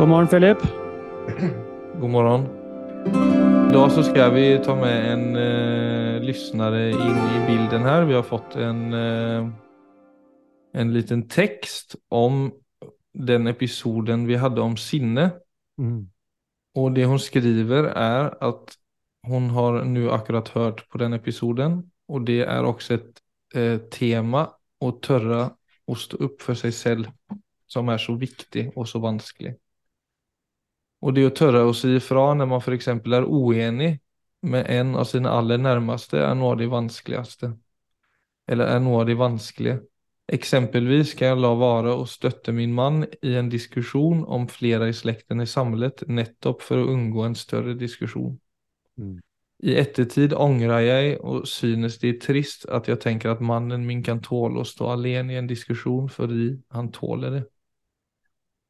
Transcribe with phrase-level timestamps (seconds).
[0.00, 0.58] God morgen, Philip.
[2.00, 2.46] God morgon.
[3.70, 8.04] Idag så ska vi ta med en eh, lyssnare in i bilden här.
[8.04, 9.48] Vi har fått en, eh,
[10.72, 12.52] en liten text om
[13.14, 15.30] den episoden vi hade om sinne.
[15.78, 16.10] Mm.
[16.74, 18.74] Och det hon skriver är att
[19.26, 21.90] hon har nu akkurat hört på den episoden.
[22.08, 23.20] Och det är också ett
[23.54, 24.50] eh, tema
[24.84, 25.50] att törra
[25.86, 27.04] och stå upp för sig själv
[27.66, 29.56] som är så viktig och så vanskelig.
[31.00, 33.94] Och det å tørre å si ifra når man eksempel er uenig
[34.42, 37.54] med en av sine aller nærmeste er noe av det vanskeligste.
[38.50, 39.80] Eller er noe av det vanskelige.
[40.30, 44.94] Eksempelvis kan jeg la være å støtte min mann i en diskusjon om flere i
[44.94, 48.36] slekten er samlet, nettopp for å unngå en større diskusjon.
[49.00, 49.18] Mm.
[49.66, 54.04] I ettertid angrer jeg og synes det er trist at jeg tenker at mannen min
[54.06, 57.42] kan tåle å stå alene i en diskusjon fordi han tåler det.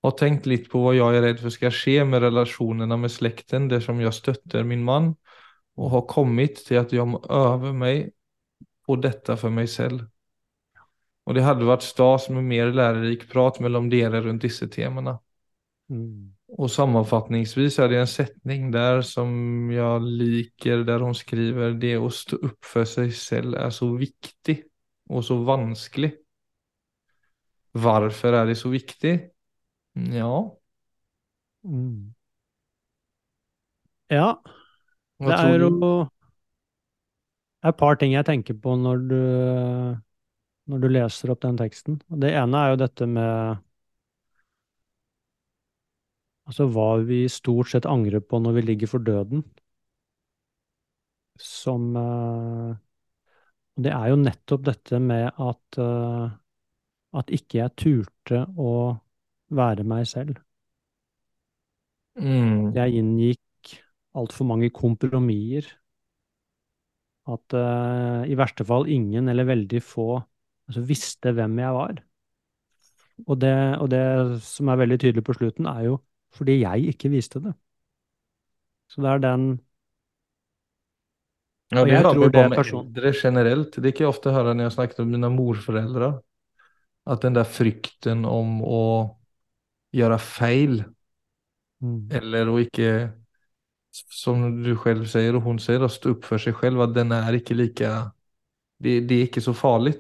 [0.01, 3.69] Har tenkt litt på hva jeg er redd for skal skje med relasjonene med slekten
[3.69, 5.13] dersom jeg støtter min mann,
[5.77, 8.11] og har kommet til at jeg må øve meg
[8.87, 10.07] på dette for meg selv.
[11.29, 15.19] Og det hadde vært stas med mer lærerik prat mellom dere rundt disse temaene.
[15.93, 16.33] Mm.
[16.59, 19.31] Og sammenfatningsvis er det en setning der som
[19.71, 24.57] jeg liker, der hun skriver det å stå opp for seg selv er så viktig
[25.11, 26.11] og så vanskelig.
[27.79, 29.15] Hvorfor er det så viktig?
[29.95, 30.57] Ja,
[31.65, 32.15] Mm.
[34.11, 34.27] Ja,
[35.21, 35.69] hva det tror er du?
[35.69, 35.71] jo
[37.69, 39.17] et par ting jeg tenker på når du,
[40.71, 41.99] når du leser opp den teksten.
[42.25, 43.61] Det ene er jo dette med
[46.51, 49.43] Altså hva vi stort sett angrer på når vi ligger for døden.
[51.39, 52.77] Som eh,
[53.77, 56.37] Og det er jo nettopp dette med at eh,
[57.21, 58.73] at ikke jeg turte å
[59.51, 60.39] være meg selv.
[62.21, 62.73] Mm.
[62.77, 63.77] Jeg inngikk
[64.19, 65.69] altfor mange kompromisser.
[67.31, 72.01] At uh, i verste fall ingen eller veldig få altså, visste hvem jeg var.
[73.29, 74.05] Og det, og det
[74.43, 75.99] som er veldig tydelig på slutten, er jo
[76.35, 77.53] fordi jeg ikke viste det.
[78.91, 79.51] Så det er den
[81.71, 83.77] Ja, det tror vi det er person- eldre generelt.
[83.77, 86.21] Det kan jeg ofte høre når jeg snakker om mine morforeldre.
[87.07, 88.81] At den der frykten om å
[89.97, 90.81] gjøre feil,
[91.81, 92.11] Mm.
[92.13, 92.89] eller å ikke,
[93.91, 97.15] som du selv sier, og hun sier, å stå opp for seg selv, at den
[97.17, 97.93] er ikke like
[98.81, 99.95] Det, det er ikke så farlig.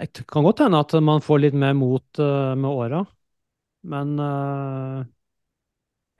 [0.00, 3.00] Det kan godt hende at man får litt mer mot uh, med åra,
[3.92, 5.02] men uh,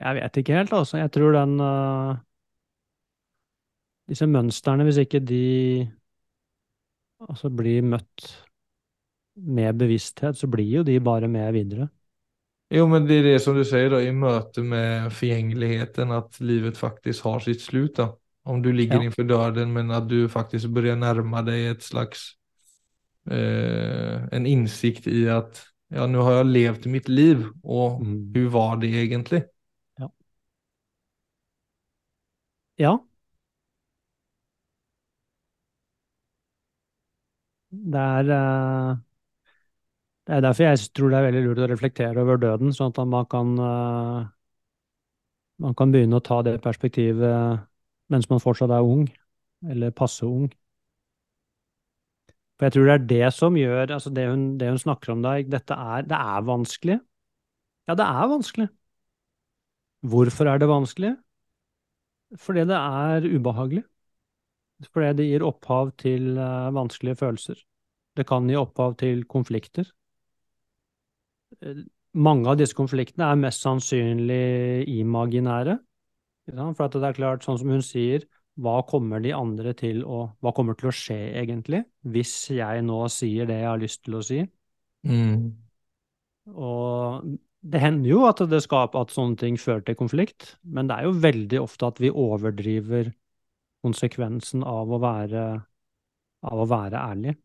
[0.00, 0.98] jeg vet ikke helt, altså.
[1.00, 2.18] Jeg tror den uh,
[4.10, 5.86] Disse mønstrene, hvis ikke de
[7.22, 8.26] altså blir møtt
[9.44, 11.88] med bevissthet, så blir jo de bare med videre.
[12.70, 16.78] Jo, men det er det som du sier, da, i møte med forgjengeligheten, at livet
[16.78, 17.96] faktisk har sitt slutt.
[17.98, 18.12] da.
[18.46, 19.02] Om du ligger Ja.
[19.02, 22.36] innenfor døden, men at du faktisk begynner nærme deg et slags
[23.30, 28.20] eh, En innsikt i at ja, nå har jeg levd mitt liv, og Mm.
[28.32, 29.42] hvordan var det egentlig?
[29.98, 30.08] Ja.
[32.78, 33.00] ja.
[37.94, 38.96] Det er eh,
[40.30, 43.00] Det er derfor jeg tror det er veldig lurt å reflektere over døden, sånn at
[43.10, 44.28] man kan eh,
[45.64, 47.66] man kan begynne å ta det perspektivet
[48.14, 49.08] mens man fortsatt er ung,
[49.66, 50.46] eller passe ung.
[52.54, 55.26] For jeg tror det er det som gjør altså det hun, det hun snakker om
[55.26, 57.00] der, dette er, det er vanskelig.
[57.90, 58.70] Ja, det er vanskelig.
[60.14, 61.14] Hvorfor er det vanskelig?
[62.38, 63.82] Fordi det er ubehagelig.
[64.94, 67.64] Fordi det gir opphav til eh, vanskelige følelser.
[68.16, 69.90] Det kan gi opphav til konflikter.
[72.10, 75.78] Mange av disse konfliktene er mest sannsynlig imaginære.
[76.50, 78.24] For at det er klart, sånn som hun sier,
[78.60, 83.04] hva kommer de andre til å Hva kommer til å skje, egentlig, hvis jeg nå
[83.12, 84.40] sier det jeg har lyst til å si?
[85.06, 85.52] Mm.
[86.50, 87.30] Og
[87.60, 91.08] det hender jo at det skaper at sånne ting fører til konflikt, men det er
[91.08, 93.12] jo veldig ofte at vi overdriver
[93.84, 95.44] konsekvensen av å være,
[96.50, 97.36] av å være ærlig.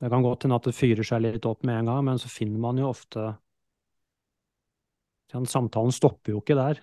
[0.00, 2.28] Det kan godt hende at det fyrer seg litt opp med en gang, men så
[2.28, 3.30] finner man jo ofte
[5.32, 6.82] den Samtalen stopper jo ikke der.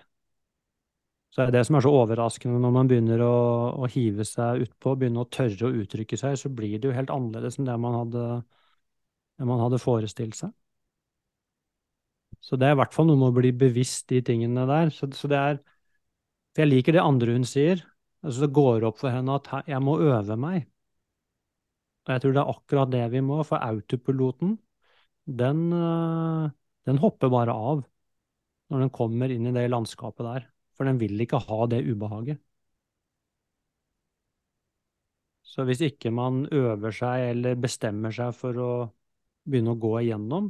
[1.32, 3.36] Så det er det som er så overraskende når man begynner å,
[3.82, 7.10] å hive seg utpå, begynne å tørre å uttrykke seg, så blir det jo helt
[7.10, 8.26] annerledes enn det man hadde,
[9.40, 10.52] det man hadde forestilt seg.
[12.44, 14.92] Så det er i hvert fall noe med å bli bevisst de tingene der.
[14.94, 15.58] Så, så det er
[16.54, 17.80] For jeg liker det andre hun sier.
[18.22, 20.68] Altså det går opp for henne at jeg må øve meg.
[22.04, 24.58] Og jeg tror det er akkurat det vi må, for autopiloten,
[25.26, 26.50] den, øh,
[26.86, 27.84] den hopper bare av
[28.72, 30.48] når den kommer inn i det landskapet der.
[30.76, 32.40] For den vil ikke ha det ubehaget.
[35.44, 38.70] Så hvis ikke man øver seg eller bestemmer seg for å
[39.46, 40.48] begynne å gå igjennom,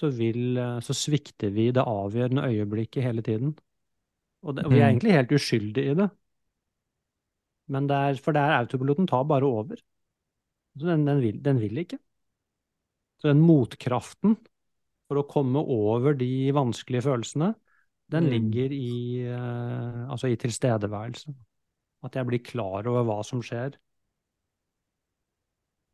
[0.00, 0.56] så, vil,
[0.86, 3.52] så svikter vi det avgjørende øyeblikket hele tiden.
[4.42, 4.94] Og, det, og vi er Mm.
[4.94, 6.08] egentlig helt uskyldige i det.
[7.74, 9.80] Men det er, for det er autopiloten tar bare over.
[10.74, 11.98] Den, den, vil, den vil ikke.
[13.20, 14.36] Så den motkraften
[15.10, 17.54] for å komme over de vanskelige følelsene,
[18.10, 18.32] den Mm.
[18.32, 21.34] ligger i, eh, altså i tilstedeværelse.
[22.02, 23.76] At jeg blir klar over hva som skjer.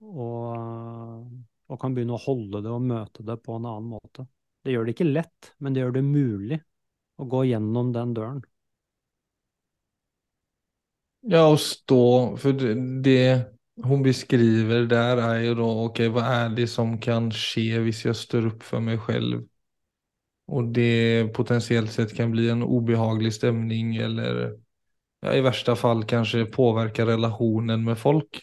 [0.01, 1.27] Og,
[1.73, 4.27] og kan begynne å holde det og møte det på en annen måte.
[4.65, 6.61] Det gjør det ikke lett, men det gjør det mulig
[7.23, 8.43] å gå gjennom den døren.
[11.27, 16.49] Ja, å stå, för det, det hon beskriver där är ju då, okej, vad är
[16.49, 19.45] det som kan ske hvis jag står upp för mig själv?
[20.47, 24.59] Och det potentiellt sett kan bli en obehaglig stämning eller
[25.21, 28.43] ja, i värsta fall kanske påverka relationen med folk.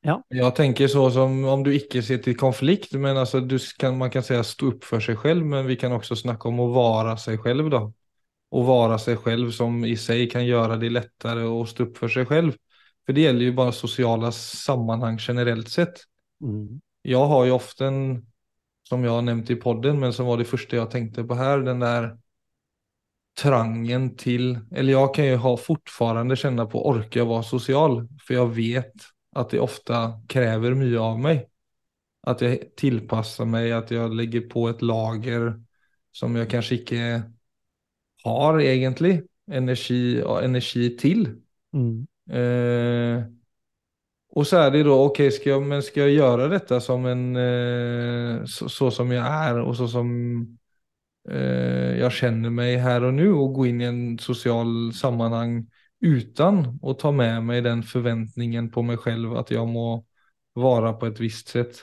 [0.00, 0.22] Ja.
[0.28, 4.10] Jag tänker så som om du ikke ser til konflikt, men altså du kan, man
[4.10, 7.14] kan säga stå opp for seg selv, men vi kan også snakke om å være
[7.16, 7.80] seg selv da.
[8.54, 12.12] Å være seg selv som i seg kan gjøre det lettere å stå opp for
[12.12, 12.52] seg själv.
[13.06, 15.94] För det gäller ju bara sociala sammanhang generellt sett.
[16.42, 16.80] Mm.
[17.02, 17.84] Jag har ju ofta
[18.88, 21.58] som jag har nämnt i podden, men som var det första jag tänkte på här,
[21.58, 22.18] den där
[23.40, 28.08] trangen till, eller jag kan ju ha fortfarande känna på orkar jag vara social?
[28.26, 28.92] För jag vet
[29.32, 31.48] att det ofta kräver mye av mig.
[32.22, 35.62] Att jag tillpassar mig, att jag lägger på ett lager
[36.12, 37.22] som jag kanskje ikke
[38.24, 41.26] har egentlig energi, energi til.
[41.74, 42.06] Mm.
[42.30, 43.22] Eh,
[44.30, 47.36] och så är det då, okej, ska jag, men ska jag göra detta som en,
[47.36, 50.46] eh, så, så som jag är och så som
[51.30, 56.78] eh, jag känner mig här och nu och gå in i en social sammanhang utan
[56.82, 60.04] att ta med mig den förväntningen på mig själv att jag må
[60.52, 61.76] vara på ett visst sätt.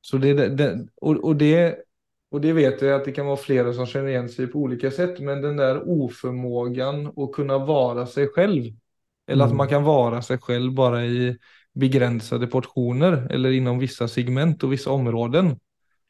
[0.00, 1.86] Så det, det och, och det
[2.30, 4.90] och det vet jag att det kan vara flera som känner igen sig på olika
[4.90, 8.64] sätt, men den där oförmågan att kunna vara sig själv,
[9.26, 9.56] eller att Mm.
[9.56, 11.38] man kan vara sig själv bara i
[11.74, 15.60] begränsade portioner eller inom vissa segment och vissa områden.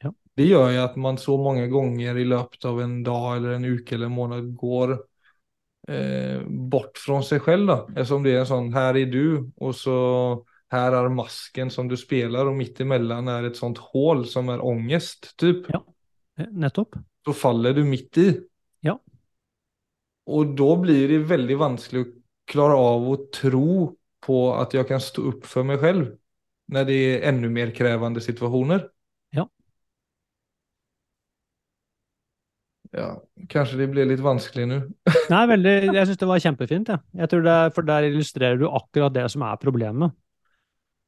[0.03, 0.13] Ja.
[0.35, 3.65] Det gör ju att man så många gånger i löpet av en dag eller en
[3.65, 4.91] uke eller en månad går
[5.87, 7.87] eh, bort från sig själv då.
[7.89, 11.97] Eftersom det är en sån, här är du och så här är masken som du
[11.97, 15.65] spelar och mitt emellan är ett sånt hål som är ångest typ.
[15.69, 15.85] Ja.
[16.39, 16.95] Eh, Nettopp.
[17.25, 18.39] Så faller du mitt i.
[18.79, 18.99] Ja.
[20.25, 22.13] Och då blir det väldigt vanskligt att
[22.47, 23.95] klara av att tro
[24.25, 26.15] på att jag kan stå upp för mig själv.
[26.67, 28.89] När det är ännu mer krävande situationer.
[29.29, 29.49] Ja.
[32.91, 33.07] Ja,
[33.51, 34.77] kanskje det blir litt vanskelig nå.
[35.31, 36.99] Nei, veldig, jeg syns det var kjempefint, Ja.
[37.19, 40.15] jeg tror det, er- for der illustrerer du akkurat det som er problemet.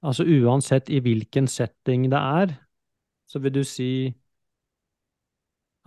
[0.04, 2.54] Altså uansett i hvilken setting det er,
[3.28, 3.92] så vil du si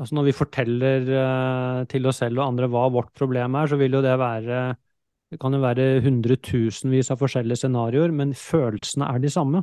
[0.01, 3.77] Altså når vi forteller uh, til oss selv og andre hva vårt problem er, så
[3.79, 4.57] vil jo det være
[5.33, 9.63] Det kan jo være hundretusenvis av forskjellige scenarioer, men følelsene er de samme.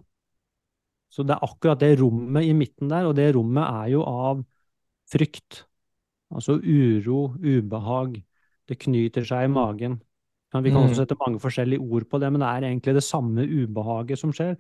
[1.13, 4.41] Så det er akkurat det rommet i midten der, og det rommet er jo av
[5.09, 5.63] frykt.
[6.33, 8.17] Altså uro, ubehag.
[8.69, 9.99] Det knyter seg i magen.
[10.53, 10.89] Men Vi kan Mm.
[10.89, 14.31] også sette mange forskjellige ord på det, men det er egentlig det samme ubehaget som
[14.33, 14.57] skjer.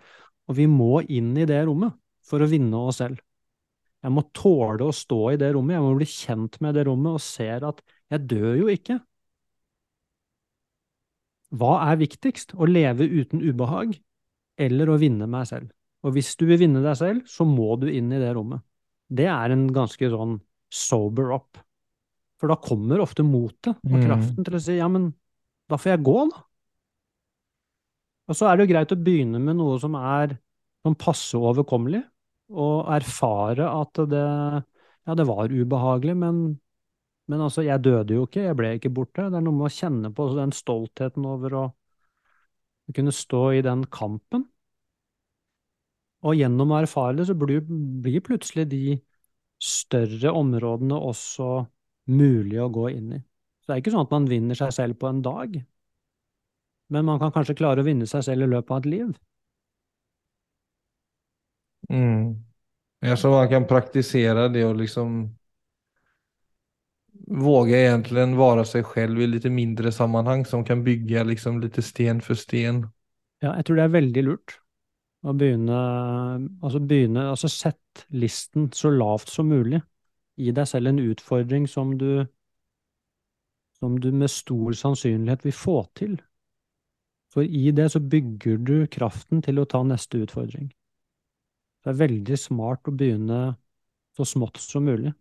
[0.47, 3.17] Og vi må inn i det rommet for å vinne oss selv.
[4.03, 7.13] Jeg må tåle å stå i det rommet, jeg må bli kjent med det rommet
[7.13, 9.01] og ser at jeg dør jo ikke.
[11.55, 12.53] Hva er viktigst?
[12.53, 13.95] Å leve uten ubehag
[14.59, 15.71] eller å vinne meg selv?
[16.05, 18.61] Og hvis du vil vinne deg selv, så må du inn i det rommet.
[19.09, 20.37] Det er en ganske sånn
[20.71, 21.57] sober up.
[22.39, 24.05] For da kommer ofte motet og Mm.
[24.05, 25.13] kraften til å si ja, men
[25.67, 26.43] da får jeg gå, da.
[28.29, 30.37] Og så er det jo greit å begynne med noe som er
[30.85, 32.03] sånn passe overkommelig,
[32.49, 34.25] og erfare at det
[35.07, 36.59] ja, det var ubehagelig, men,
[37.29, 39.27] men altså, jeg døde jo ikke, jeg ble ikke borte.
[39.29, 41.65] Det er noe med å kjenne på den stoltheten over å
[42.95, 44.47] kunne stå i den kampen.
[46.25, 48.97] Og gjennom å erfare det, så blir, blir plutselig de
[49.61, 51.51] større områdene også
[52.09, 53.21] mulig å gå inn i.
[53.61, 55.59] Så det er ikke sånn at man vinner seg selv på en dag,
[56.89, 59.09] men man kan kanskje klare å vinne seg selv i løpet av et liv.
[61.89, 62.39] Mm.
[63.05, 65.21] Ja, så man kan praktisere det og liksom
[67.29, 72.21] våga egentligen vara sig själv i lite mindre sammanhang som kan bygga liksom lite sten
[72.21, 72.87] för sten.
[73.39, 74.55] Ja, jeg tror det er veldig lurt
[75.23, 75.77] å begynne
[76.63, 79.81] Altså begynne Altså sett listen så lavt som mulig.
[80.39, 82.25] gi deg selv en utfordring som du,
[83.79, 86.13] som du med stor sannsynlighet vil få til.
[87.33, 90.69] For i det så bygger du kraften til å ta neste utfordring.
[91.83, 93.57] Det er veldig smart å begynne
[94.15, 95.11] så smått som mulig.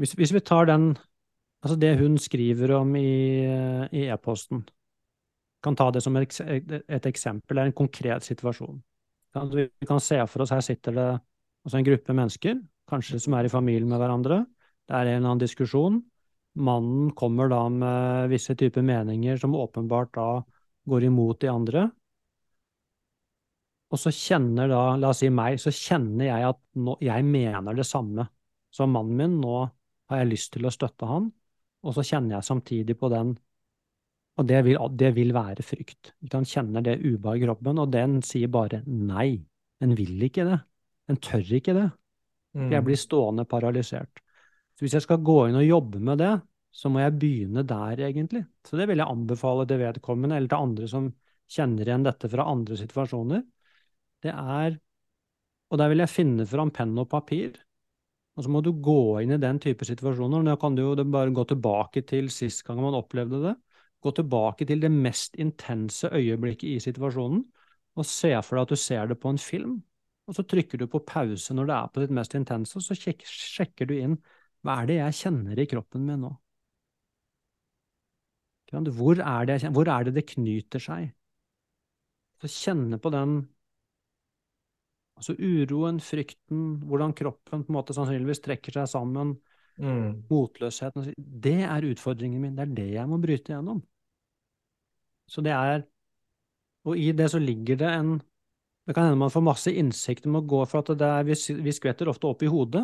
[0.00, 0.92] Hvis, hvis vi tar den,
[1.62, 4.64] altså det hun skriver om i e-posten,
[5.62, 8.80] kan ta det som et, et eksempel, er en konkret situasjon.
[9.54, 11.10] Vi kan se for oss her sitter det
[11.62, 12.58] altså en gruppe mennesker,
[12.90, 14.42] kanskje som er i familie med hverandre.
[14.88, 16.00] Det er en eller annen diskusjon.
[16.58, 20.26] Mannen kommer da med visse typer meninger som åpenbart da
[20.90, 21.86] går imot de andre.
[23.92, 27.76] Og så kjenner da, la oss si meg, så kjenner jeg at nå, jeg mener
[27.76, 28.26] det samme
[28.72, 29.38] som mannen min.
[29.40, 29.62] Nå
[30.12, 31.30] har jeg lyst til å støtte han.
[31.82, 33.38] Og så kjenner jeg samtidig på den
[34.40, 36.14] Og det vil, det vil være frykt.
[36.32, 39.42] Han kjenner det ubehaget i kroppen, og den sier bare nei.
[39.82, 40.56] Den vil ikke det.
[41.10, 41.90] Den tør ikke det.
[42.54, 42.86] For jeg Mm.
[42.86, 44.22] blir stående paralysert.
[44.72, 46.40] Så hvis jeg skal gå inn og jobbe med det,
[46.72, 48.46] så må jeg begynne der, egentlig.
[48.64, 51.12] Så det vil jeg anbefale til vedkommende, eller til andre som
[51.52, 53.44] kjenner igjen dette fra andre situasjoner.
[54.22, 54.80] Det er
[55.72, 57.54] Og der vil jeg finne fram penn og papir.
[58.36, 60.44] Og så må du gå inn i den type situasjoner.
[60.46, 63.54] Da kan du jo bare gå tilbake til sist gang man opplevde det.
[64.02, 67.42] Gå tilbake til det mest intense øyeblikket i situasjonen,
[67.94, 69.76] og se for deg at du ser det på en film.
[70.26, 72.96] Og så trykker du på pause når det er på ditt mest intense, og så
[72.96, 74.16] sjekker du inn
[74.62, 76.32] hva er det jeg kjenner i kroppen min nå?
[78.72, 81.10] Hvor er det, hvor er det det knyter seg?
[82.40, 83.42] Så kjenne på den
[85.22, 89.36] altså uroen, frykten, hvordan kroppen på en måte sannsynligvis trekker seg sammen,
[89.80, 90.26] Mm.
[90.28, 92.56] motløsheten Det er utfordringen min.
[92.56, 93.82] Det er det jeg må bryte gjennom.
[95.26, 95.86] Så det er
[96.84, 98.20] Og i det så ligger det en
[98.86, 101.34] Det kan hende man får masse innsikt med å gå for at det er, vi,
[101.62, 102.82] vi skvetter ofte opp i hodet,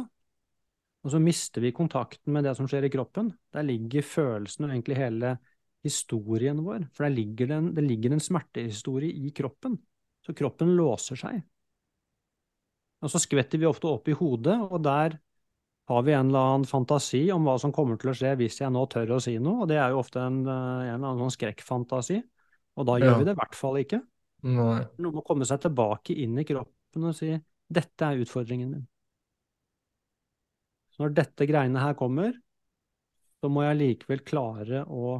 [1.03, 3.33] og så mister vi kontakten med det som skjer i kroppen.
[3.51, 5.33] Der ligger følelsen og egentlig hele
[5.83, 6.87] historien vår.
[6.95, 9.75] For der ligger det en, det ligger en smertehistorie i kroppen.
[10.23, 11.43] Så kroppen låser seg.
[13.03, 15.19] Og så skvetter vi ofte opp i hodet, og der
[15.89, 18.73] har vi en eller annen fantasi om hva som kommer til å skje hvis jeg
[18.75, 21.37] nå tør å si noe, og det er jo ofte en, en eller annen sånn
[21.39, 22.19] skrekkfantasi.
[22.79, 23.19] Og da gjør Ja.
[23.19, 24.03] vi det i hvert fall ikke.
[24.47, 24.83] Nei.
[25.03, 27.33] Noe må komme seg tilbake inn i kroppen og si
[27.69, 28.87] 'dette er utfordringen min'.
[30.93, 32.33] Så når dette greiene her kommer,
[33.41, 35.17] så må jeg likevel klare å,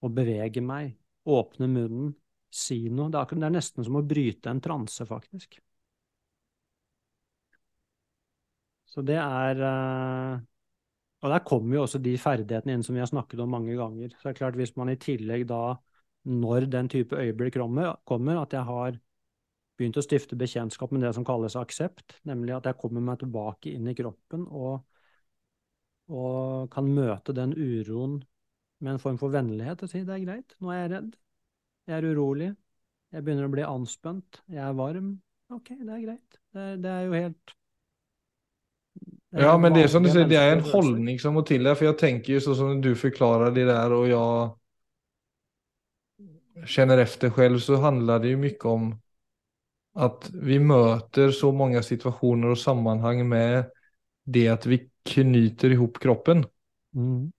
[0.00, 2.12] å bevege meg, åpne munnen,
[2.50, 3.10] si noe.
[3.10, 5.58] Det er, det er nesten som å bryte en transe, faktisk.
[8.88, 10.38] Så det er eh,
[11.22, 14.12] Og der kommer jo også de ferdighetene inn som vi har snakket om mange ganger.
[14.14, 15.76] Så det er klart, hvis man i tillegg da,
[16.28, 18.98] når den type øyeblikk kommer, at jeg har
[19.78, 23.70] begynt å stifte bekjentskap med det som kalles aksept, nemlig at jeg kommer meg tilbake
[23.70, 24.80] inn i kroppen og,
[26.10, 28.18] og kan møte den uroen
[28.82, 31.14] med en form for vennlighet og si det er greit, nå er jeg redd,
[31.88, 32.50] jeg er urolig,
[33.14, 35.14] jeg begynner å bli anspent, jeg er varm,
[35.54, 36.40] ok, det er greit.
[36.54, 37.57] Det, det er jo helt
[39.30, 41.74] Ja, men det är som du säger, det är en hållning som må till där.
[41.74, 44.58] För jag tänker ju så som du förklarar det där och jag
[46.66, 49.00] känner efter själv så handlar det ju mycket om
[49.94, 53.64] att vi möter så många situationer och sammanhang med
[54.24, 56.44] det att vi knyter ihop kroppen.
[56.94, 57.32] Mm.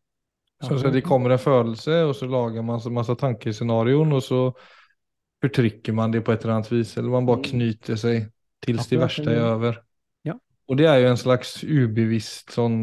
[0.61, 4.53] Så, så det kommer en födelse och så lagar man så massa tankescenarion och så
[5.41, 7.43] förtrycker man det på ett eller annat vis eller man bara Mm.
[7.43, 8.29] knyter sig
[8.59, 9.83] tills det värsta är över.
[10.69, 12.77] Och det er jo en slags ubevisst sånn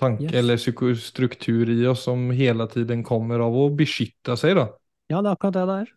[0.00, 0.34] tanke Yes.
[0.40, 4.66] eller psykostruktur i oss som hele tiden kommer av å beskytte seg, da.
[5.10, 5.92] Ja, det er akkurat det det er.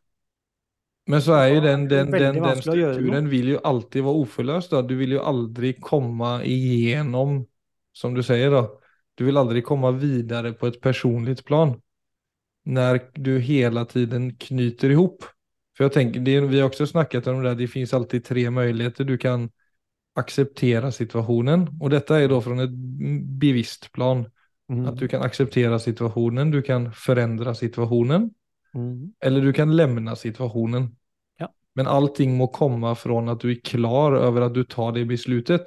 [1.11, 4.71] Men så er jo den, den, den, den strukturen vil jo alltid være uforløst.
[4.71, 4.81] Da.
[4.87, 7.41] Du vil jo aldri komme igjennom,
[7.91, 8.63] som du sier, da.
[9.19, 11.75] Du vil aldri komme videre på et personligt plan.
[12.65, 15.25] når du hele tiden knyter ihop.
[15.75, 18.49] For jeg tenker, det, vi har også snakket om det där, det finnes alltid tre
[18.49, 19.03] muligheter.
[19.03, 19.49] Du kan
[20.13, 21.77] acceptera situationen.
[21.79, 22.73] Och detta är då från ett
[23.39, 24.25] bevisst plan.
[24.69, 24.85] Mm.
[24.85, 28.31] Att du kan acceptera situationen, du kan förändra situationen.
[28.73, 29.13] Mm.
[29.19, 30.95] Eller du kan lämna situationen.
[31.37, 31.53] Ja.
[31.73, 35.61] Men allting må komma från att du är klar över att du tar det beslutet.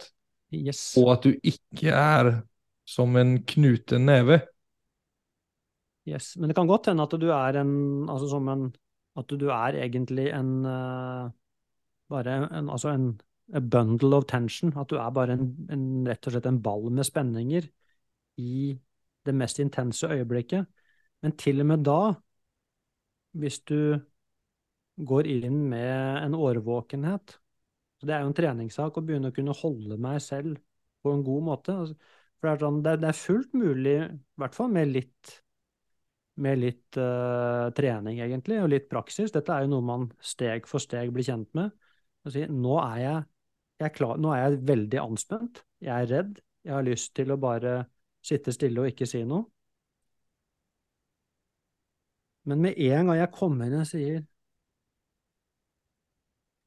[0.50, 0.97] Yes.
[0.97, 2.43] Och att du ikke er
[2.85, 4.41] som en knuten neve.
[6.07, 6.37] yes.
[6.37, 8.75] Men det kan godt hende at du er en Altså som en
[9.17, 11.31] At du er egentlig en uh,
[12.09, 13.21] Bare en Altså en
[13.55, 14.73] a bundle of tension.
[14.79, 17.69] At du er bare en, en rett og slett en ball med spenninger
[18.43, 18.76] i
[19.26, 20.67] det mest intense øyeblikket.
[21.23, 22.00] Men til og med da,
[23.37, 23.99] hvis du
[24.97, 27.37] går inn med en årvåkenhet
[28.00, 30.59] Det er jo en treningssak å begynne å kunne holde meg selv
[31.03, 31.73] på en god måte.
[31.73, 31.95] Altså,
[32.37, 35.33] For det er, sånn, det er, fullt mulig, i hvert fall med litt,
[36.45, 39.33] med litt uh, trening, egentlig, og litt praksis.
[39.33, 41.73] Dette er jo noe man steg for steg blir kjent med.
[42.29, 43.25] Si, nå er jeg
[43.85, 47.37] er klar, nå er jeg veldig anspent, jeg er redd, jeg har lyst til å
[47.40, 47.75] bare
[48.25, 49.45] sitte stille og ikke si noe.
[52.47, 54.25] Men med en gang jeg kommer inn og sier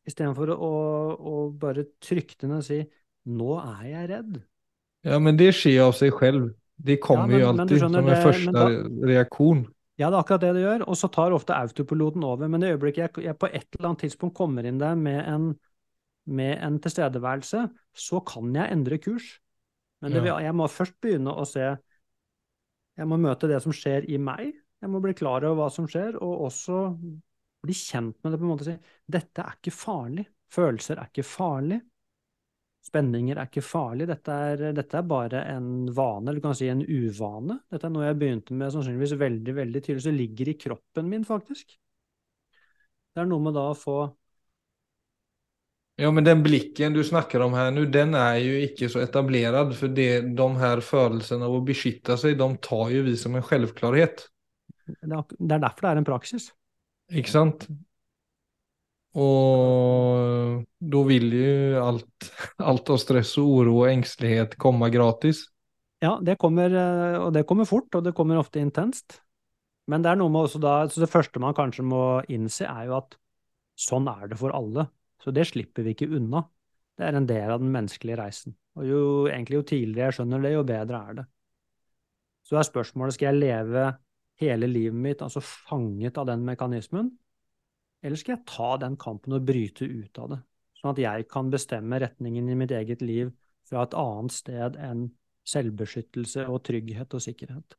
[0.09, 0.69] Istedenfor å,
[1.13, 2.79] å, bare trykke den og si
[3.29, 4.39] 'nå er jeg redd'.
[5.05, 6.47] Ja, men det skjer av seg selv.
[6.81, 8.65] Det kommer men- jo alltid skjønner som en første da,
[9.05, 9.67] reaktion.
[9.99, 12.47] Ja, det er akkurat det det gjør, og så tar ofte autopiloten over.
[12.47, 15.59] Men i øyeblikket jeg, jeg på et eller annet tidspunkt kommer inn der med en,
[16.29, 19.39] med en tilstedeværelse, så kan jeg endre kurs.
[20.01, 21.77] Men vil- jeg må først begynne å se
[23.00, 24.53] Jeg må møte det som skjer i meg.
[24.81, 26.79] Jeg må bli klar over hva som skjer, og også
[27.63, 28.65] bli kjent med det på en måte.
[28.65, 28.75] Si
[29.07, 30.25] dette er ikke farlig.
[30.51, 31.79] Følelser er ikke farlig.
[32.83, 34.07] Spenninger er ikke farlig.
[34.07, 37.59] Dette er, dette er bare en vane, eller du kan si en uvane.
[37.71, 41.24] Dette er noe jeg begynte med sannsynligvis veldig veldig tydelig, så ligger i kroppen min,
[41.27, 41.77] faktisk.
[43.15, 43.98] Det er noe med da å få
[45.99, 49.73] Ja, men den blikken du snakker om her nå, den er jo ikke så etableret.
[49.75, 53.43] For det, de her følelsene av å beskytte seg, de tar jo vi som en
[53.43, 54.23] selvklarhet.
[54.89, 56.49] Er det er derfor det er en praksis.
[57.11, 57.67] Ikke sant?
[59.19, 62.29] Og da vil jo alt,
[62.61, 65.47] alt av stress og uro og engstelighet komme gratis.
[65.99, 69.19] Ja, det kommer, eh, og det kommer fort, og det kommer ofte intenst.
[69.89, 72.87] Men det er noe med også da, så det første man kanskje må innse, er
[72.87, 73.17] jo at
[73.79, 74.85] sånn er det for alle.
[75.19, 76.43] Så det slipper vi ikke unna.
[76.99, 78.55] Det er en del av den menneskelige reisen.
[78.79, 81.25] Og jo, egentlig, jo tidligere jeg skjønner det, jo bedre er det.
[82.47, 83.88] Så er spørsmålet skal jeg leve
[84.39, 87.11] hele livet mitt altså fanget av den mekanismen,
[88.03, 90.39] eller skal jeg ta den kampen og bryte ut av det,
[90.79, 93.33] sånn at jeg kan bestemme retningen i mitt eget liv
[93.67, 95.10] fra et annet sted enn
[95.49, 97.75] selvbeskyttelse og trygghet og sikkerhet.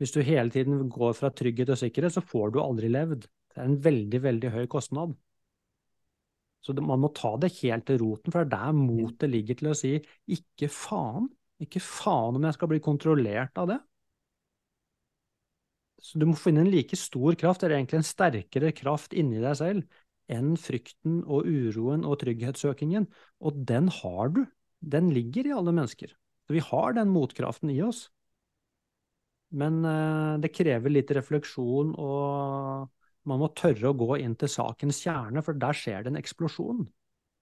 [0.00, 3.28] Hvis du hele tiden går fra trygghet og sikkerhet, så får du aldri levd.
[3.52, 5.14] Det er en veldig, veldig høy kostnad.
[6.62, 9.58] Så det, man må ta det helt til roten, for det er der motet ligger
[9.58, 9.96] til å si
[10.30, 11.26] ikke faen.
[11.62, 13.80] Ikke faen om jeg skal bli kontrollert av det.
[16.02, 19.58] Så du må finne en like stor kraft, eller egentlig en sterkere kraft inni deg
[19.58, 20.00] selv,
[20.32, 23.06] enn frykten og uroen og trygghetssøkingen.
[23.42, 24.42] Og den har du.
[24.82, 26.10] Den ligger i alle mennesker.
[26.46, 28.08] Så vi har den motkraften i oss.
[29.52, 32.88] Men eh, det krever litt refleksjon, og
[33.28, 36.84] man må tørre å gå inn til sakens kjerne, for der skjer det en eksplosjon.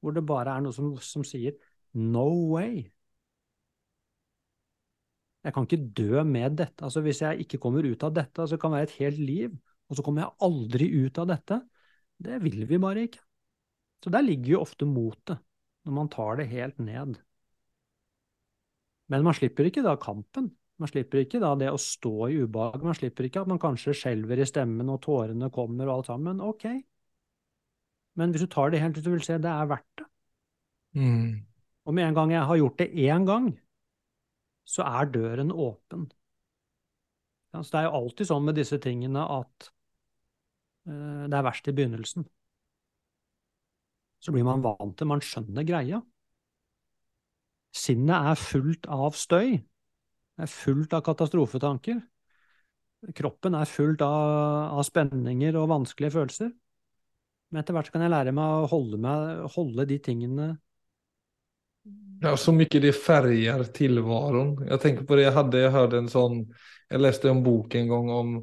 [0.01, 1.57] Hvor det bare er noe som, som sier
[1.97, 2.85] no way.
[5.41, 6.85] Jeg kan ikke dø med dette.
[6.85, 9.57] Altså, hvis jeg ikke kommer ut av dette, så kan det være et helt liv,
[9.89, 11.61] og så kommer jeg aldri ut av dette.
[12.21, 13.23] Det vil vi bare ikke.
[14.05, 15.41] Så der ligger jo ofte motet,
[15.85, 17.17] når man tar det helt ned.
[19.11, 20.53] Men man slipper ikke da kampen.
[20.81, 22.85] Man slipper ikke da det å stå i ubehag.
[22.87, 26.41] Man slipper ikke at man kanskje skjelver i stemmen og tårene kommer og alt sammen.
[26.41, 26.65] Ok.
[28.17, 30.07] Men hvis du tar det helt ut, du vil se det er verdt det.
[30.97, 31.43] Mm.
[31.87, 33.53] Og med en gang jeg har gjort det én gang,
[34.65, 36.09] så er døren åpen.
[37.53, 39.71] Ja, så det er jo alltid sånn med disse tingene at
[40.89, 42.27] uh, det er verst i begynnelsen.
[44.21, 46.01] Så blir man vant til, man skjønner greia.
[47.77, 49.61] Sinnet er fullt av støy.
[50.41, 52.01] Er fullt av katastrofetanker.
[53.17, 56.51] Kroppen er fullt av, av spenninger og vanskelige følelser.
[57.51, 60.51] Men etter hvert kan jeg lære meg å holde, meg, holde de tingene
[62.23, 64.69] Ja, så mye det farger tilværelsen.
[64.69, 66.43] Jeg tenker på det, jeg hadde, jeg hørte en sånn,
[66.93, 68.35] jeg leste en bok en gang om,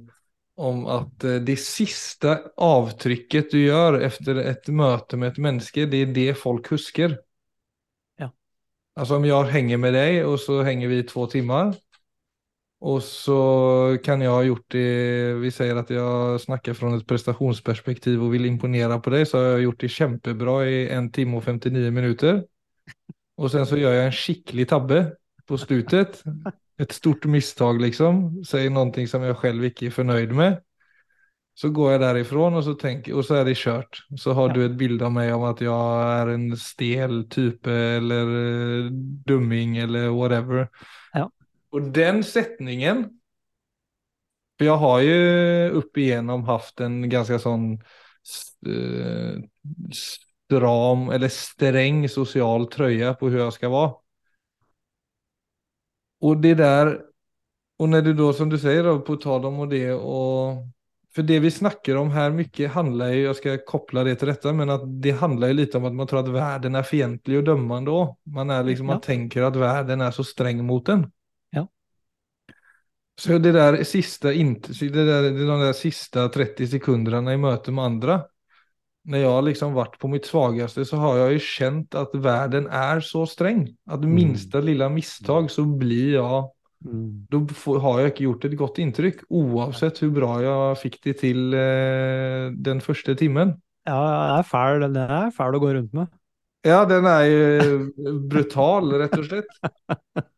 [0.58, 6.04] om at eh, det siste avtrykket du gjør etter et møte med et menneske, det
[6.08, 7.16] er det folk husker.
[8.20, 8.32] Ja.
[8.98, 11.78] Altså om jeg henger med deg, og så henger vi i två timmar,
[12.82, 13.38] og så
[14.06, 14.90] kan jeg ha gjort det,
[15.42, 19.48] vi sier at jeg snakker fra et prestasjonsperspektiv og vil imponere på deg, så har
[19.56, 22.44] jeg gjort det kjempebra i en time og 59 minutter.
[23.38, 25.12] Och sen så gör jag en skicklig tabbe
[25.46, 26.24] på slutet.
[26.80, 28.44] Ett stort misstag liksom.
[28.44, 30.62] Säger någonting som jag själv inte är förnöjd med.
[31.54, 34.06] Så går jag därifrån och så, tänker, så är det kört.
[34.18, 38.22] Så har du ett bild av mig om att jag är en stel type eller
[38.22, 38.92] eh,
[39.26, 40.70] dumming eller whatever.
[41.70, 43.20] Och den sättningen.
[44.58, 47.74] För jag har ju upp igenom haft en ganska sån
[48.66, 49.42] eh,
[49.94, 53.94] stram eller sträng social tröja på hur jag ska vara.
[56.20, 57.02] Och det där,
[57.78, 60.54] och när du då som du säger då, på tal om det och
[61.16, 64.54] för det vi snackar om här mycket handlar ju, jag ska koppla det till detta,
[64.54, 67.44] men att det handlar ju lite om att man tror att världen är fientlig och
[67.44, 67.92] dömande.
[68.24, 68.94] Man är liksom, Ja.
[68.94, 71.12] man tänker att världen är så sträng mot en.
[73.18, 77.74] Så det der siste, inte, så det der, de der siste 30 sekundene i møte
[77.74, 78.18] med andre
[79.08, 82.68] Når jeg har liksom vært på mitt svakeste, så har jeg jo kjent at verden
[82.68, 83.64] er så streng.
[83.90, 86.44] At minste lille mistak, så blir jeg
[86.86, 87.26] Mm.
[87.32, 87.40] Da
[87.82, 92.54] har jeg ikke gjort et godt inntrykk, oavsett hvor bra jeg fikk det til eh,
[92.54, 93.56] den første timmen.
[93.88, 96.12] Ja, det er fæl, det er fæl å gå rundt med.
[96.68, 99.54] Ja, den er jo brutal rett og slett.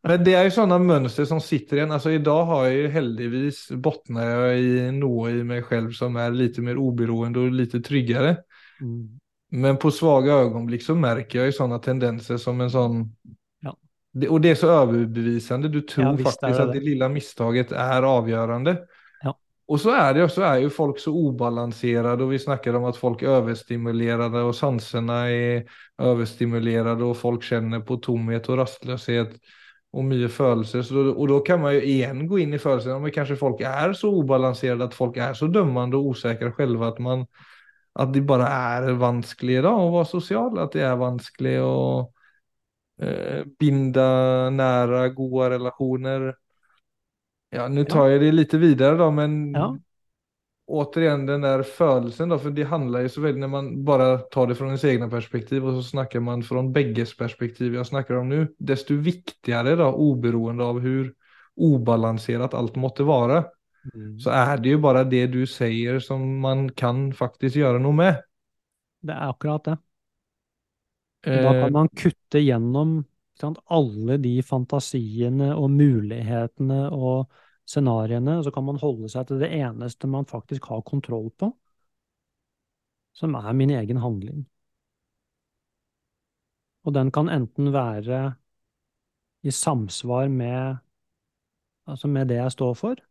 [0.06, 1.94] Men det er jo sånne mønster som sitter igjen.
[1.96, 6.36] Altså, I dag har jeg heldigvis bunnet jeg i noe i meg selv som er
[6.36, 8.36] litt mer uberoende og litt tryggere.
[8.84, 9.02] Mm.
[9.60, 13.04] Men på svaga øyeblikk så merker jeg jo sånne tendenser som en sånn
[13.66, 13.74] Ja.
[14.30, 15.70] Och det er så overbevisende.
[15.70, 18.78] Du tror Ja, faktisk det at det lille lilla misstaget avgjørende.
[19.70, 19.80] Og.
[19.80, 23.22] Så er, det, så er jo folk så ubalanserte, og vi snakker om at folk
[23.22, 25.64] er overstimulerte, og sansene är
[26.00, 29.30] överstimulerade och folk känner på tomhet och rastlöshet
[29.92, 30.82] och mye følelser.
[30.82, 33.94] Så og da kan man jo igjen gå inn i födelsen, men kanskje folk er
[33.98, 37.26] så ubalanserte, at folk er så dømmende og usikre selv at, man
[37.96, 41.78] at det bare er vanskelig da, å være social, At det er vanskelig å
[43.02, 44.06] eh, binde
[44.54, 46.34] nære, gode relationer.
[47.52, 49.74] Ja, nå tar jeg det litt videre, da, men Ja.
[50.70, 54.48] Återigen den där födelsen då, för det handlar ju så väldigt när man bara tar
[54.48, 58.30] det från ens egna perspektiv och så snackar man från bägges perspektiv jag snackar om
[58.30, 61.14] nu, desto viktigare då, oberoende av hur
[61.56, 63.46] obalanserat allt måtte vara,
[63.96, 64.20] Mm.
[64.20, 68.24] så är det ju bara det du säger som man kan faktiskt göra noe med.
[69.02, 69.78] Det er akkurat det.
[71.24, 73.04] Da Eh, kan man kutte gjennom
[73.40, 77.30] sant, alle de fantasiene og mulighetene og
[77.70, 81.52] scenarioene, og så kan man holde seg til det eneste man faktisk har kontroll på,
[83.14, 84.46] som er min egen handling.
[86.88, 88.22] Og den kan enten være
[89.46, 90.80] i samsvar med,
[91.86, 93.04] altså med det jeg står for,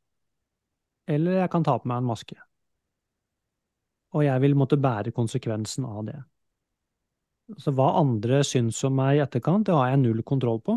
[1.09, 2.37] eller jeg kan ta på meg en maske.
[4.17, 6.19] Og jeg vil måtte bære konsekvensen av det.
[7.61, 10.77] Så hva andre syns om meg i etterkant, det har jeg null kontroll på.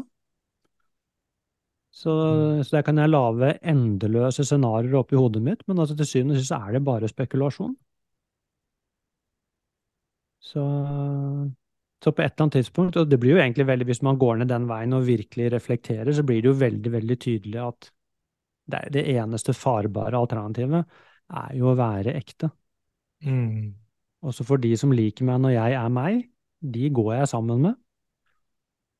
[1.91, 2.11] Så,
[2.63, 6.43] så der kan jeg lage endeløse scenarioer oppi hodet mitt, men altså til syvende og
[6.43, 7.73] sist er det bare spekulasjon.
[10.41, 10.63] Så,
[12.03, 14.39] så på et eller annet tidspunkt, og det blir jo egentlig veldig, hvis man går
[14.39, 17.91] ned den veien og virkelig reflekterer, så blir det jo veldig, veldig tydelig at
[18.71, 20.97] det, det eneste farbare alternativet
[21.41, 22.51] er jo å være ekte.
[23.25, 23.69] mm.
[24.21, 26.25] Også for de som liker meg når jeg er meg,
[26.61, 27.80] de går jeg sammen med.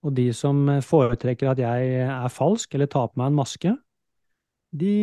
[0.01, 3.75] Og de som foretrekker at jeg er falsk eller tar på meg en maske,
[4.71, 4.95] de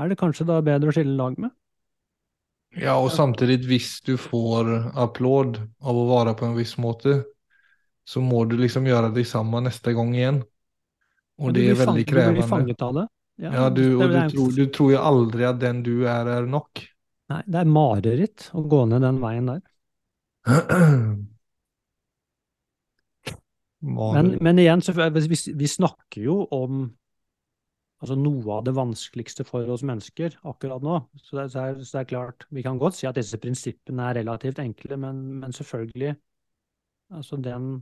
[0.00, 1.52] er det kanskje da bedre å skille lag med.
[2.76, 7.20] Ja, og samtidig, hvis du får applaud av å være på en viss måte
[8.04, 10.40] så må du liksom gjøre det samme neste gang igjen.
[11.42, 12.36] Og det er veldig krevende.
[12.36, 13.08] Du blir fanget av det.
[13.42, 16.82] Ja, du, og du tror, du tror jo aldri at den du er, er nok.
[17.32, 19.62] Nei, det er mareritt å gå ned den veien der.
[23.82, 26.84] Men, men igjen, så, vi, vi snakker jo om
[28.02, 30.98] altså noe av det vanskeligste for oss mennesker akkurat nå.
[31.22, 34.08] Så det, så, er, så det er klart, vi kan godt si at disse prinsippene
[34.08, 36.16] er relativt enkle, men, men selvfølgelig
[37.12, 37.74] altså den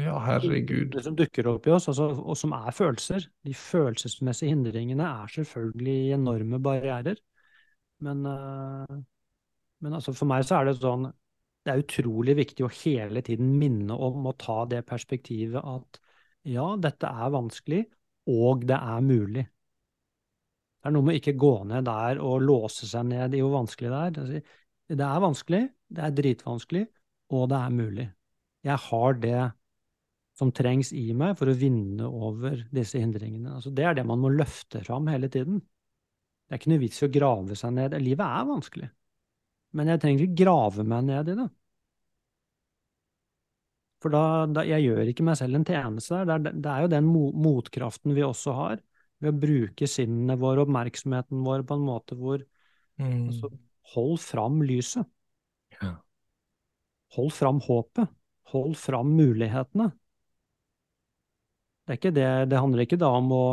[0.00, 0.94] ja, herregud.
[0.94, 5.34] det som dukker opp i oss, altså, og som er følelser, de følelsesmessige hindringene er
[5.34, 7.20] selvfølgelig enorme barrierer.
[8.04, 9.02] Men, øh,
[9.84, 11.10] men altså for meg så er det sånn
[11.64, 16.00] Det er utrolig viktig å hele tiden minne om å ta det perspektivet at
[16.44, 17.80] ja, dette er vanskelig,
[18.28, 19.44] og det er mulig.
[20.84, 23.88] Det er noe med ikke gå ned der og låse seg ned i hvor vanskelig.
[23.88, 24.54] Det er.
[24.84, 25.62] Det er vanskelig,
[25.96, 26.82] det er dritvanskelig,
[27.32, 28.04] og det er mulig.
[28.68, 29.44] Jeg har det
[30.36, 33.54] som trengs i meg for å vinne over disse hindringene.
[33.56, 35.62] Altså, det er det man må løfte fram hele tiden.
[36.44, 37.96] Det er ikke noe vits i å grave seg ned.
[38.04, 38.90] Livet er vanskelig,
[39.74, 41.48] men jeg trenger ikke grave meg ned i det.
[44.04, 46.42] For da, da jeg gjør ikke meg selv en tjeneste der.
[46.44, 48.82] Det er, det er jo den mo motkraften vi også har,
[49.24, 52.44] ved å bruke sinnene våre, oppmerksomheten vår, på en måte hvor
[52.94, 53.28] Mm.
[53.28, 53.48] altså,
[53.94, 55.06] Hold fram lyset.
[55.82, 55.96] Ja.
[57.16, 58.08] Hold fram håpet.
[58.52, 59.90] Hold fram mulighetene.
[61.86, 63.44] Det, det, det handler ikke da om å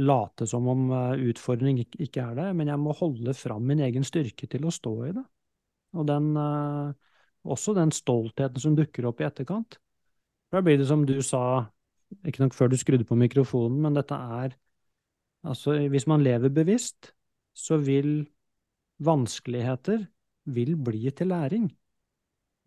[0.00, 4.06] late som om eh, utfordring ikke er der, men jeg må holde fram min egen
[4.06, 5.24] styrke til å stå i det.
[5.96, 6.92] Og den, eh,
[7.44, 9.78] også den stoltheten som dukker opp i etterkant.
[10.50, 11.70] Da blir det som du sa,
[12.26, 14.58] ikke nok før du skrudde på mikrofonen, men dette er
[15.40, 17.14] Altså, hvis man lever bevisst,
[17.56, 18.28] så vil
[19.00, 20.02] vanskeligheter
[20.44, 21.70] vil bli til læring.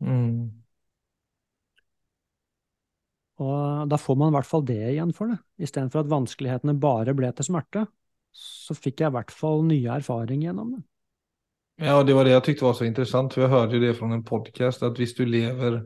[0.02, 0.50] Mm.
[3.44, 5.38] Og da får man i hvert fall det igjen for det.
[5.62, 7.86] Istedenfor at vanskelighetene bare ble til smerte,
[8.34, 10.84] så fikk jeg i hvert fall nye erfaringer gjennom det.
[11.82, 14.10] Ja, det var det jeg tyckte var så intressant, for jeg hørte jo det fra
[14.14, 15.82] en podcast, at hvis du lever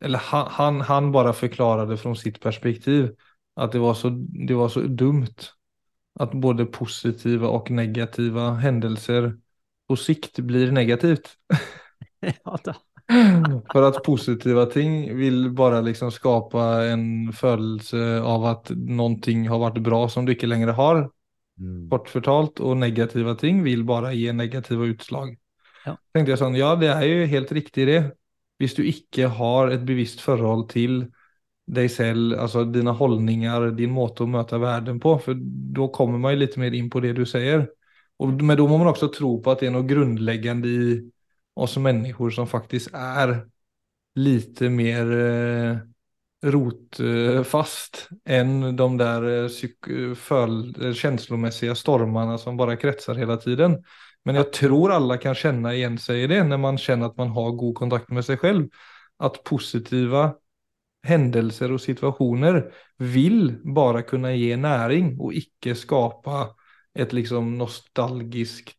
[0.00, 3.08] Eller han, han, han bare förklarade fra sitt perspektiv,
[3.56, 4.10] at det var, så,
[4.48, 5.48] det var så dumt
[6.20, 9.32] at både positiva og negativa hendelser
[9.88, 11.34] på sikt blir negativt.
[12.20, 12.74] ja, då.
[13.72, 19.82] For at positiva ting vil bare liksom skapa en følelse av at noe har vært
[19.82, 21.06] bra som du ikke lenger har.
[21.58, 21.88] Mm.
[21.92, 22.62] Kort fortalt.
[22.64, 25.36] Og negative ting vil bare gi negative utslag.
[25.86, 25.94] Ja.
[26.12, 28.00] tenkte jeg sånn, ja det er jo helt riktig det.
[28.58, 31.04] Hvis du ikke har et bevisst forhold til
[31.68, 35.14] deg selv, altså dine holdninger, din måte å møte verden på.
[35.22, 37.68] For da kommer man jo litt mer inn på det du sier.
[38.18, 40.96] Og, men da må man også tro på at det er noe grunnleggende i
[41.58, 43.34] oss mennesker som faktisk er
[44.18, 45.78] lite mer eh,
[46.44, 49.88] rotfast enn de der eh, psyk
[50.94, 53.78] känslomässiga stormarna som bare kretser hele tiden.
[54.24, 57.32] Men jeg tror alle kan kjenne igjen seg i det når man kjenner at man
[57.34, 58.68] har god kontakt med seg selv.
[59.18, 60.32] At positiva
[61.08, 62.60] hendelser og situasjoner
[63.02, 66.48] vil bare kunne ge næring og ikke skapa
[66.98, 68.74] et liksom nostalgisk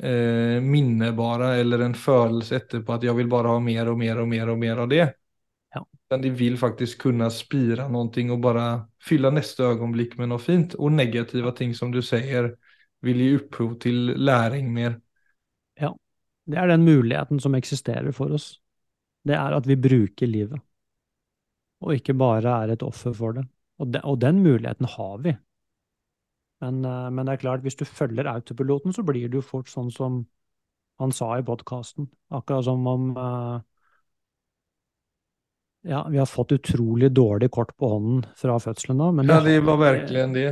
[0.00, 4.22] eh, minne bare, eller en følelse etterpå at jeg vil bare ha mer og mer
[4.22, 5.08] og mer og mer av det.
[5.74, 5.84] Ja.
[6.18, 8.66] De vil faktisk kunne spire noe og bare
[9.00, 10.76] fylle neste øyeblikk med noe fint.
[10.76, 12.52] Og negative ting, som du sier,
[13.02, 14.98] vil gi opphov til læring mer.
[15.80, 15.92] Ja.
[16.46, 18.58] Det er den muligheten som eksisterer for oss.
[19.24, 20.58] Det er at vi bruker livet,
[21.80, 23.44] og ikke bare er et offer for det.
[23.78, 25.34] Og, de, og den muligheten har vi.
[26.62, 29.90] Men, eh, men, det er klart, hvis du følger autopiloten, så blir du fort sånn
[29.94, 30.24] som
[31.02, 32.10] han sa i podkasten.
[32.30, 33.62] Akkurat som om uh,
[35.82, 39.24] Ja, vi har fått utrolig dårlig kort på hånden fra fødselen av.
[39.26, 40.50] ja, det var virkelig det.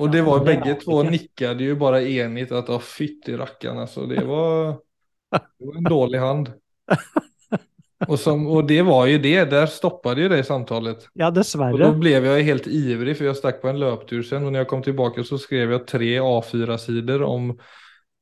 [0.00, 4.06] Og det var begge to nikket jo bare enig at å, fytti rakkeren, altså.
[4.08, 4.78] Det var,
[5.36, 6.48] det var en dårlig hand.
[8.08, 11.04] Og, som, og, det var jo det, der stoppet jo det samtalet.
[11.20, 11.76] Ja, dessverre.
[11.76, 14.64] Og da ble jeg helt ivrig, for jeg stakk på en løptur sen, og når
[14.64, 17.52] jeg kom tilbake så skrev jeg tre A4-sider om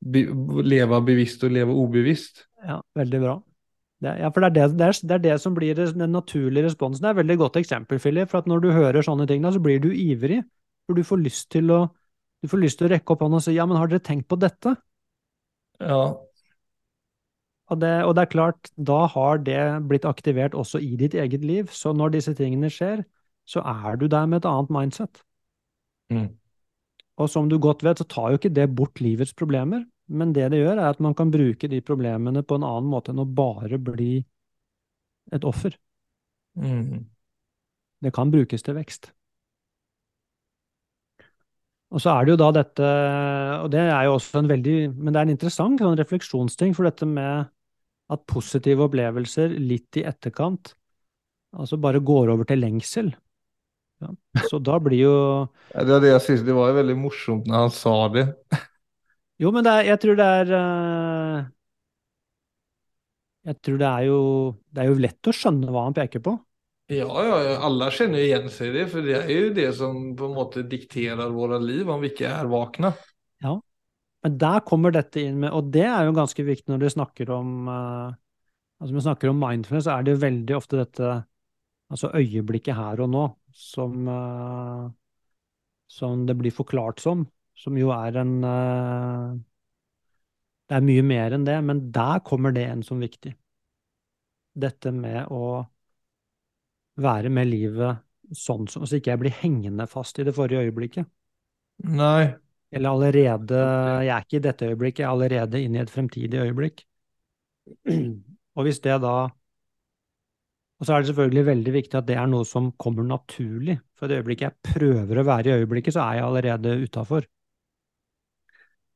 [0.03, 0.25] be,
[0.67, 2.43] leve bevisst og leve ubevisst.
[2.67, 3.37] Ja, veldig bra.
[3.99, 6.69] Det, ja, for det er det, det, er, det er det, som blir den naturlige
[6.69, 7.03] responsen.
[7.03, 9.51] Det er et veldig godt eksempel, Philip, for at når du hører sånne ting, da,
[9.51, 10.39] så blir du ivrig.
[10.87, 11.81] For du får lyst til å,
[12.39, 14.29] du får lyst til å rekke opp hånda og si ja, men har dere tenkt
[14.31, 14.77] på dette?
[15.83, 16.15] Ja,
[17.69, 21.45] og det, og det, er klart, da har det blitt aktivert også i ditt eget
[21.45, 21.69] liv.
[21.69, 23.03] Så når disse tingene skjer,
[23.45, 25.21] så er du der med et annet mindset.
[26.09, 26.31] Mm.
[27.21, 30.49] Og som du godt vet, så tar jo ikke det bort livets problemer, men det
[30.53, 33.27] det gjør, er at man kan bruke de problemene på en annen måte enn å
[33.27, 34.17] bare bli
[35.33, 35.75] et offer.
[36.57, 37.05] Mm.
[38.03, 39.11] Det kan brukes til vekst.
[41.89, 42.89] Og så er det jo da dette,
[43.63, 46.85] og det er jo også en veldig Men det er en interessant sånn refleksjonsting, for
[46.85, 47.49] dette med
[48.09, 50.73] at positive opplevelser litt i etterkant
[51.57, 53.11] altså bare går over til lengsel.
[53.99, 54.13] Ja.
[54.47, 55.15] Så da blir jo
[55.73, 58.25] ja, Det var det jeg synes, det var jo veldig morsomt når han sa det.
[59.39, 61.39] Jo, men det er, jeg tror det er uh,
[63.47, 64.19] Jeg tror det er jo
[64.67, 66.35] Det er jo lett å skjønne hva han peker på.
[66.89, 70.25] Ja, ja, alle kjenner igjen seg i det, for det er jo det som på
[70.25, 72.89] en måte dikterer våre liv, om vi ikke er våkne.
[73.45, 73.53] Ja,
[74.25, 77.29] men der kommer dette inn med, og det er jo ganske viktig når du snakker
[77.35, 78.09] om uh,
[78.81, 81.11] altså vi snakker om mindfulness, så er det jo veldig ofte dette
[81.89, 83.25] altså øyeblikket her og nå
[83.55, 84.89] som, uh,
[85.89, 87.27] som det blir forklart som,
[87.59, 89.37] som jo er en uh,
[90.69, 93.33] Det er mye mer enn det, men der kommer det en som viktig.
[94.59, 95.63] Dette med å
[96.99, 98.03] være med livet
[98.35, 101.09] sånn som så ikke jeg blir hengende fast i det forrige øyeblikket.
[101.89, 102.35] Nei.
[102.71, 103.59] Eller allerede
[104.05, 106.83] Jeg er ikke i dette øyeblikket, jeg er allerede inne i et fremtidig øyeblikk.
[108.55, 109.15] Og hvis det da
[110.79, 113.79] Og så er det selvfølgelig veldig viktig at det er noe som kommer naturlig.
[113.99, 117.27] For det øyeblikket jeg prøver å være i øyeblikket, så er jeg allerede utafor.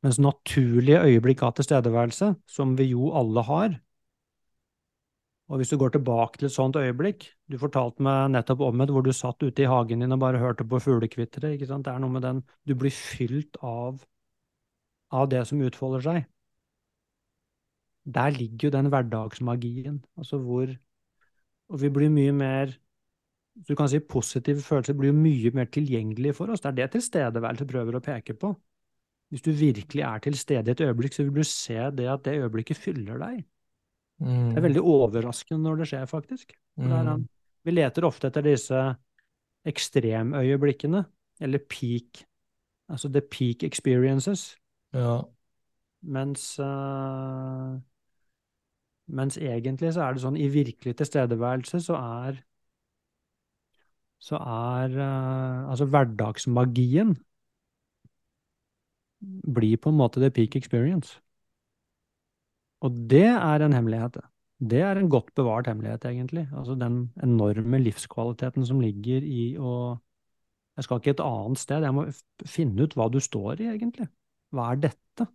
[0.04, 3.78] Mens naturlige øyeblikk av tilstedeværelse, som vi jo alle har,
[5.52, 8.92] og hvis du går tilbake til et sånt øyeblikk Du fortalte meg nettopp om et
[8.94, 11.86] hvor du satt ute i hagen din og bare hørte på sant?
[11.86, 14.00] Det er noe med den Du blir fylt av,
[15.12, 16.26] av det som utfolder seg.
[18.06, 20.04] Der ligger jo den hverdagsmagien.
[20.18, 20.68] Altså hvor
[21.70, 22.74] Og vi blir mye mer
[23.70, 26.62] Du kan si positive følelser blir jo mye mer tilgjengelige for oss.
[26.62, 28.56] Det er det tilstedeværelse prøver å peke på.
[29.34, 32.22] Hvis du virkelig er til stede i et øyeblikk, så vil du se det at
[32.28, 33.40] det øyeblikket fyller deg.
[34.22, 34.52] Mm.
[34.52, 36.54] Det er veldig overraskende når det skjer, faktisk.
[36.78, 37.24] Mm.
[37.66, 38.82] Vi leter ofte etter disse
[39.66, 41.02] ekstremøyeblikkene,
[41.42, 42.22] eller peak,
[42.92, 44.54] altså the peak experiences,
[44.94, 45.24] Ja.
[46.04, 47.80] mens uh,
[49.08, 52.38] Mens egentlig så er det sånn i virkelig tilstedeværelse så er
[54.24, 57.18] så er uh, altså hverdagsmagien
[59.24, 61.20] blir på en måte the peak experience.
[62.84, 64.20] Og det er en hemmelighet,
[64.64, 64.82] det.
[64.84, 66.48] Er en godt bevart hemmelighet, egentlig.
[66.52, 70.00] Altså den enorme livskvaliteten som ligger i å
[70.74, 72.04] Jeg skal ikke et annet sted, jeg må
[72.50, 74.08] finne ut hva du står i, egentlig.
[74.50, 75.28] Hva er dette?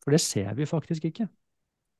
[0.00, 1.26] For det ser vi faktisk ikke.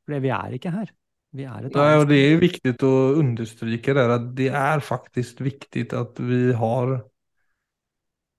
[0.07, 0.89] For vi er ikke her.
[1.35, 5.43] Vi er et annet og det er viktig å understreke understryka at det er faktisk
[5.45, 6.95] viktig at vi har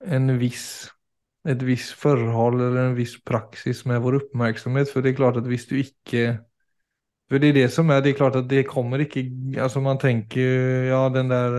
[0.05, 0.89] en viss,
[1.45, 4.89] ett visst forhold eller en viss praksis med vår oppmerksomhet.
[4.91, 6.39] For det er klart at visst du ikke
[7.29, 9.23] For det er det som er det er klart at det kommer ikke
[9.57, 11.55] Altså, man tenker ja den der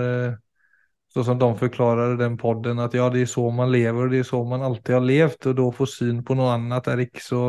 [1.16, 4.12] Sånn så som de forklarer den podden, at ja det er så man lever og
[4.12, 7.00] det er så man alltid har levt og da få syn på noe annet er
[7.06, 7.42] ikke så,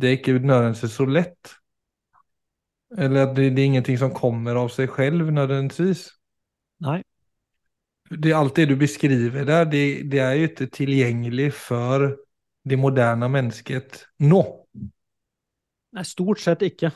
[0.00, 1.52] det er ikke nødvendigvis så lett.
[2.98, 6.08] Eller at det, det er ingenting som kommer av seg selv nødvendigvis.
[6.82, 7.00] Nei.
[8.10, 12.06] Det, alt det du beskriver der, det, det er jo ikke tilgjengelig for
[12.66, 14.42] det moderne mennesket nå.
[15.96, 16.90] Nei, stort sett ikke.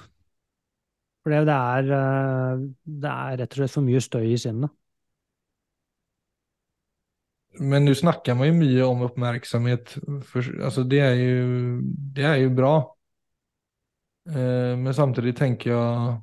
[1.20, 2.62] For det er, eh,
[3.04, 4.72] det er rett og slett for mye støy i sinnet.
[7.60, 9.96] Men nå snakker man jo mye om oppmerksomhet.
[10.30, 11.44] For, altså det er jo,
[12.14, 12.74] det er jo bra.
[14.30, 16.20] Eh, men samtidig tenker jag,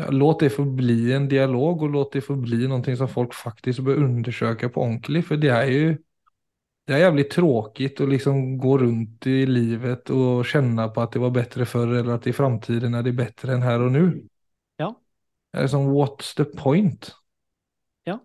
[0.00, 3.34] ja, låt det få bli en dialog og låt det få bli noe som folk
[3.36, 5.24] faktisk bør undersøke på ordentlig.
[5.28, 5.94] For det er jo
[6.84, 11.22] det er jævlig tråkigt å liksom gå rundt i livet og kjenne på at det
[11.22, 14.02] var bedre før, eller at i framtiden er det bedre enn her og nå.
[14.82, 14.90] Ja.
[15.54, 17.08] Det er som, what's the point?
[18.04, 18.18] Ja.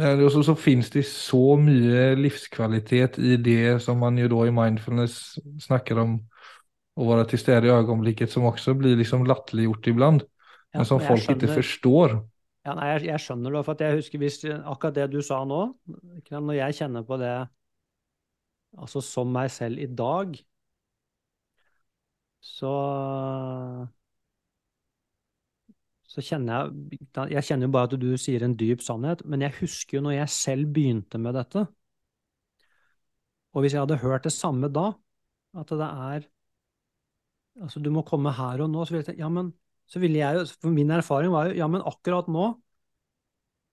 [0.00, 4.56] Og så, så finnes det så mye livskvalitet i det som man jo da i
[4.62, 5.36] mindfulness
[5.66, 6.16] snakker om
[6.98, 10.24] å være til stede i øyeblikket, som også blir liksom lattliggjort ibland.
[10.74, 12.18] Ja, men som folk skjønner, ikke forstår.
[12.66, 15.62] Ja, nei, jeg, jeg skjønner det, for jeg husker hvis akkurat det du sa nå,
[16.28, 17.32] når jeg kjenner på det
[18.78, 20.36] altså som meg selv i dag,
[22.44, 22.74] så
[26.08, 26.70] så kjenner
[27.16, 30.04] jeg Jeg kjenner jo bare at du sier en dyp sannhet, men jeg husker jo
[30.06, 31.66] når jeg selv begynte med dette.
[33.54, 34.90] Og hvis jeg hadde hørt det samme da,
[35.58, 36.28] at det er
[37.58, 39.48] Altså, du må komme her og nå, så ville jeg tenkt, ja, men
[39.88, 42.52] så ville jeg jo For min erfaring var jo, ja, men akkurat nå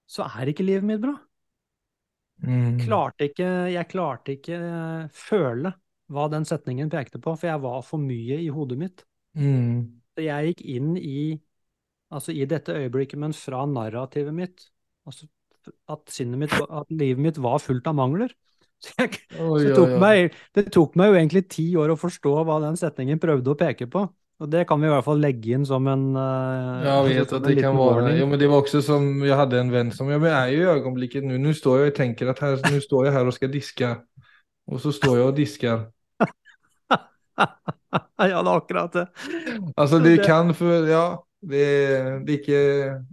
[0.10, 1.16] så er ikke livet mitt bra.
[2.46, 2.78] Mm.
[2.84, 5.72] Klarte ikke, jeg klarte ikke eh, føle
[6.14, 9.06] hva den setningen pekte på, for jeg var for mye i hodet mitt.
[9.34, 10.02] Mm.
[10.14, 11.40] Så jeg gikk inn i,
[12.14, 14.68] altså i dette øyeblikket, men fra narrativet mitt,
[15.10, 15.28] altså
[15.90, 18.36] at mitt, at livet mitt var fullt av mangler.
[18.86, 20.00] Så, jeg, oi, så tok oi, oi.
[20.04, 23.58] meg, det tok meg jo egentlig ti år å forstå hva den setningen prøvde å
[23.58, 24.04] peke på.
[24.40, 27.28] Og det kan vi i hvert fall legge inn som en eh, Jag altså vet
[27.28, 28.18] at att det kan vara, det.
[28.20, 30.48] jo men det var också som jag hade en vän som, ja men jag är
[30.48, 33.28] ju i ögonblicket nu, nu står jag och tänker att här, nu står jag här
[33.28, 33.98] och ska diska.
[34.68, 35.92] Och så står jag och diskar.
[38.18, 39.08] ja, det er akkurat det.
[39.76, 41.88] Alltså det kan för, ja, det,
[42.26, 43.06] det är inte,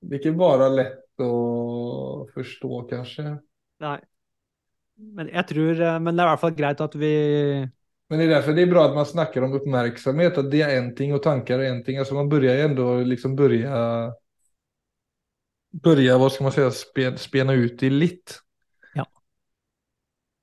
[0.00, 3.38] det är inte bara lätt att förstå kanske.
[3.80, 4.00] Nei.
[4.96, 7.14] Men jeg tror eh, Men det er i hvert fall greit at vi
[8.08, 10.78] Men det är därför det är bra att man snackar om uppmärksamhet, att det är
[10.78, 11.98] en ting och tankar är en ting.
[11.98, 14.12] Alltså man börjar ju ändå liksom börja,
[15.82, 18.40] börja vad ska man säga, spe, spena ut i litt.
[18.94, 19.06] Ja.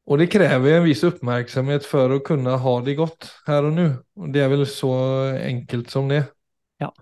[0.05, 3.93] Och det kräver en viss uppmärksamhet för att kunna ha det gott här och nu.
[4.15, 6.25] Och det är väl så enkelt som det.
[6.77, 6.93] Ja.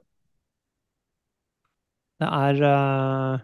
[2.20, 3.40] Det er Uh...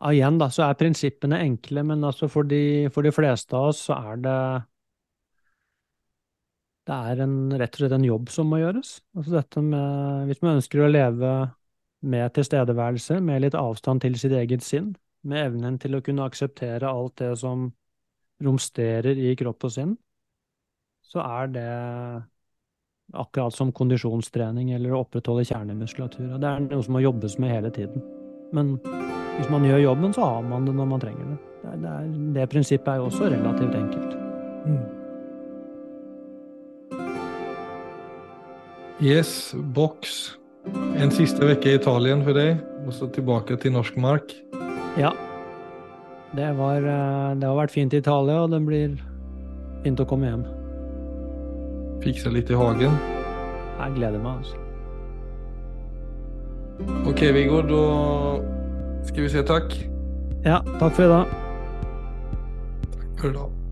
[0.00, 3.70] ja, Igjen, da, så er prinsippene enkle, men altså for de, for de fleste av
[3.72, 4.40] oss så er det
[6.84, 8.98] Det er en, rett og slett en jobb som må gjøres.
[9.16, 11.30] Altså dette med Hvis man ønsker å leve
[12.04, 14.92] med tilstedeværelse, med litt avstand til sitt eget sinn,
[15.24, 17.70] med evnen til å kunne akseptere alt det som
[18.44, 19.94] romsterer i kropp og sinn,
[21.08, 21.70] så er det
[23.14, 26.36] akkurat som kondisjonstrening eller å opprettholde kjernemuskulatur.
[26.40, 28.04] Det er noe som må jobbes med hele tiden.
[28.54, 28.74] Men
[29.38, 31.38] hvis man gjør jobben, så har man det når man trenger det.
[31.64, 35.00] Det, er, det, prinsippet er jo også relativt enkelt.
[39.02, 40.36] Yes, boks.
[40.96, 44.30] En siste uke i Italien for deg, og så tilbake til norsk mark.
[45.00, 45.10] Ja.
[46.34, 48.94] Det, var, eh, det har vært fint i Italia, og det blir
[49.82, 50.44] fint å komme hjem.
[52.04, 52.94] Fikse litt i hagen?
[53.80, 54.62] Jeg gleder meg, altså.
[57.10, 57.82] Ok, Viggo, da
[59.08, 59.76] skal vi si takk.
[60.46, 61.36] Ja, takk for i dag.
[62.94, 63.63] Takk for i dag.